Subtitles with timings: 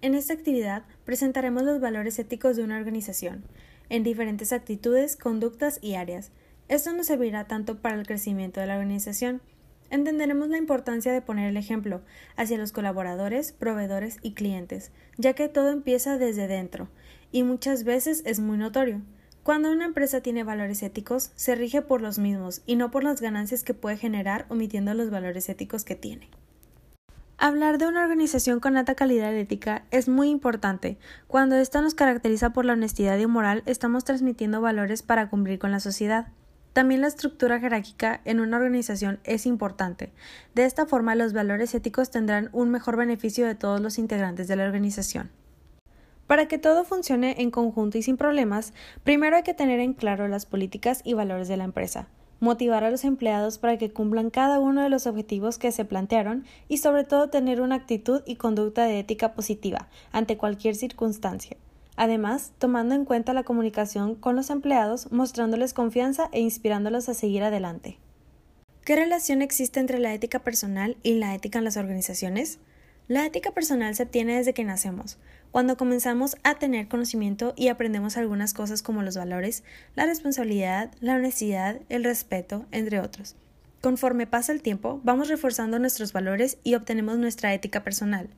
[0.00, 3.44] En esta actividad presentaremos los valores éticos de una organización,
[3.88, 6.30] en diferentes actitudes, conductas y áreas.
[6.68, 9.40] Esto nos servirá tanto para el crecimiento de la organización,
[9.90, 12.02] Entenderemos la importancia de poner el ejemplo
[12.36, 16.88] hacia los colaboradores, proveedores y clientes, ya que todo empieza desde dentro,
[17.32, 19.00] y muchas veces es muy notorio.
[19.42, 23.22] Cuando una empresa tiene valores éticos, se rige por los mismos y no por las
[23.22, 26.28] ganancias que puede generar omitiendo los valores éticos que tiene.
[27.40, 30.98] Hablar de una organización con alta calidad ética es muy importante.
[31.28, 35.70] Cuando esta nos caracteriza por la honestidad y moral, estamos transmitiendo valores para cumplir con
[35.70, 36.32] la sociedad.
[36.72, 40.12] También la estructura jerárquica en una organización es importante.
[40.56, 44.56] De esta forma, los valores éticos tendrán un mejor beneficio de todos los integrantes de
[44.56, 45.30] la organización.
[46.26, 48.72] Para que todo funcione en conjunto y sin problemas,
[49.04, 52.08] primero hay que tener en claro las políticas y valores de la empresa,
[52.40, 56.44] motivar a los empleados para que cumplan cada uno de los objetivos que se plantearon
[56.68, 61.56] y sobre todo tener una actitud y conducta de ética positiva ante cualquier circunstancia.
[61.96, 67.42] Además, tomando en cuenta la comunicación con los empleados, mostrándoles confianza e inspirándolos a seguir
[67.42, 67.98] adelante.
[68.84, 72.60] ¿Qué relación existe entre la ética personal y la ética en las organizaciones?
[73.08, 75.16] La ética personal se obtiene desde que nacemos,
[75.50, 79.64] cuando comenzamos a tener conocimiento y aprendemos algunas cosas como los valores,
[79.94, 83.34] la responsabilidad, la honestidad, el respeto, entre otros.
[83.80, 88.28] Conforme pasa el tiempo, vamos reforzando nuestros valores y obtenemos nuestra ética personal.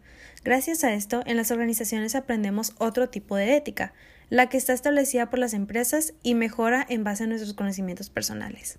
[0.44, 3.92] Gracias a esto, en las organizaciones aprendemos otro tipo de ética,
[4.28, 8.78] la que está establecida por las empresas y mejora en base a nuestros conocimientos personales.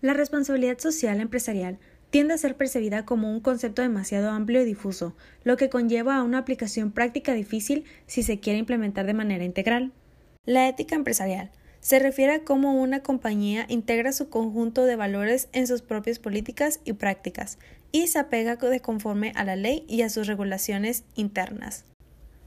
[0.00, 1.78] La responsabilidad social empresarial
[2.14, 6.22] tiende a ser percibida como un concepto demasiado amplio y difuso, lo que conlleva a
[6.22, 9.90] una aplicación práctica difícil si se quiere implementar de manera integral.
[10.44, 15.66] La ética empresarial se refiere a cómo una compañía integra su conjunto de valores en
[15.66, 17.58] sus propias políticas y prácticas
[17.90, 21.84] y se apega de conforme a la ley y a sus regulaciones internas.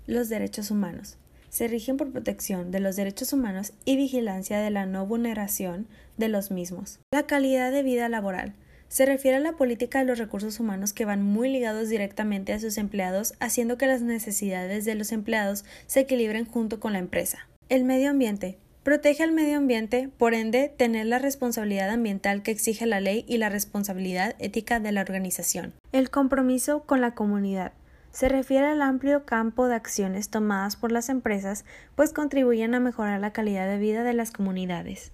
[0.05, 1.17] Los derechos humanos
[1.49, 6.29] se rigen por protección de los derechos humanos y vigilancia de la no vulneración de
[6.29, 6.99] los mismos.
[7.11, 8.55] La calidad de vida laboral
[8.89, 12.59] se refiere a la política de los recursos humanos que van muy ligados directamente a
[12.59, 17.47] sus empleados, haciendo que las necesidades de los empleados se equilibren junto con la empresa.
[17.69, 22.85] El medio ambiente Protege al medio ambiente, por ende, tener la responsabilidad ambiental que exige
[22.85, 25.73] la ley y la responsabilidad ética de la organización.
[25.91, 27.73] El compromiso con la comunidad.
[28.11, 31.65] Se refiere al amplio campo de acciones tomadas por las empresas,
[31.97, 35.11] pues contribuyen a mejorar la calidad de vida de las comunidades.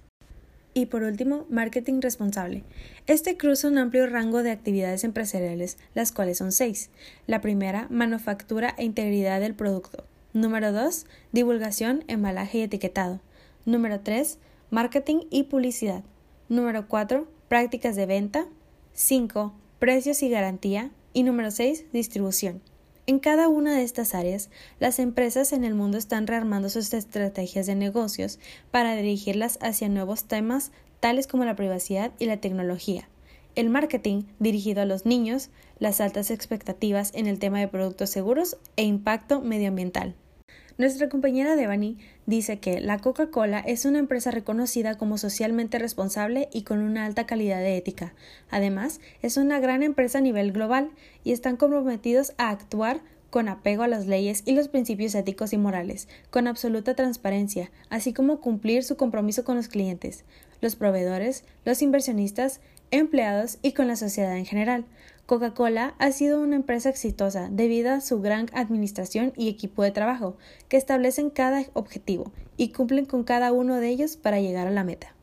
[0.74, 2.64] Y por último, marketing responsable.
[3.06, 6.90] Este cruza un amplio rango de actividades empresariales, las cuales son seis.
[7.28, 10.06] La primera, manufactura e integridad del producto.
[10.34, 11.06] Número 2.
[11.32, 13.20] Divulgación, embalaje y etiquetado.
[13.66, 14.40] Número 3.
[14.72, 16.04] Marketing y publicidad.
[16.50, 17.28] Número 4.
[17.50, 18.48] Prácticas de venta.
[18.94, 19.54] 5.
[19.78, 20.90] Precios y garantía.
[21.14, 21.86] Y número 6.
[21.94, 22.62] Distribución.
[23.06, 24.50] En cada una de estas áreas,
[24.80, 28.40] las empresas en el mundo están rearmando sus estrategias de negocios
[28.72, 30.72] para dirigirlas hacia nuevos temas
[31.02, 33.10] tales como la privacidad y la tecnología.
[33.56, 35.50] El marketing dirigido a los niños,
[35.80, 40.16] las altas expectativas en el tema de productos seguros e impacto medioambiental.
[40.80, 46.64] Nuestra compañera Devani dice que la Coca-Cola es una empresa reconocida como socialmente responsable y
[46.64, 48.16] con una alta calidad de ética.
[48.50, 50.90] Además, es una gran empresa a nivel global
[51.24, 55.58] y están comprometidos a actuar con apego a las leyes y los principios éticos y
[55.58, 60.24] morales, con absoluta transparencia, así como cumplir su compromiso con los clientes,
[60.60, 62.62] los proveedores, los inversionistas,
[62.94, 64.86] empleados y con la sociedad en general.
[65.26, 70.38] Coca-Cola ha sido una empresa exitosa debido a su gran administración y equipo de trabajo,
[70.68, 74.84] que establecen cada objetivo y cumplen con cada uno de ellos para llegar a la
[74.84, 75.16] meta.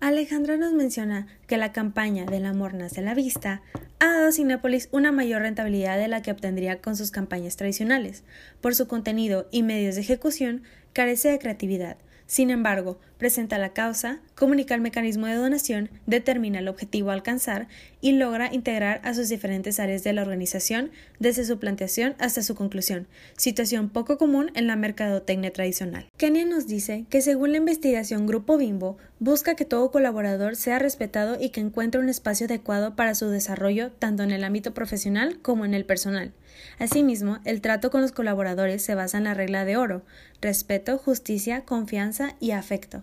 [0.00, 3.62] Alejandra nos menciona que la campaña del amor nace a la vista
[4.00, 8.22] ha dado a Cinépolis una mayor rentabilidad de la que obtendría con sus campañas tradicionales.
[8.60, 10.62] Por su contenido y medios de ejecución,
[10.92, 11.96] carece de creatividad,
[12.26, 17.68] sin embargo, presenta la causa, comunica el mecanismo de donación, determina el objetivo a alcanzar
[18.00, 22.54] y logra integrar a sus diferentes áreas de la organización desde su planteación hasta su
[22.54, 23.06] conclusión,
[23.36, 26.06] situación poco común en la mercadotecnia tradicional.
[26.16, 31.38] Kenia nos dice que según la investigación Grupo Bimbo, busca que todo colaborador sea respetado
[31.40, 35.64] y que encuentre un espacio adecuado para su desarrollo tanto en el ámbito profesional como
[35.64, 36.34] en el personal.
[36.78, 40.02] Asimismo, el trato con los colaboradores se basa en la regla de oro,
[40.42, 43.02] respeto, justicia, confianza y afecto.